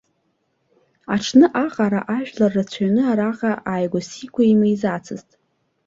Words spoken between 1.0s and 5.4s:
Аҽны аҟара ажәлар рацәаҩны араҟа ааигәа-сигәа имеизацызт.